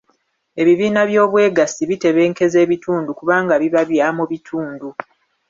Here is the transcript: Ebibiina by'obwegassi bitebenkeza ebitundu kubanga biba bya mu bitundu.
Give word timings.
Ebibiina 0.61 1.01
by'obwegassi 1.09 1.81
bitebenkeza 1.89 2.57
ebitundu 2.65 3.11
kubanga 3.19 3.53
biba 3.61 3.81
bya 3.91 4.07
mu 4.17 4.23
bitundu. 4.31 4.89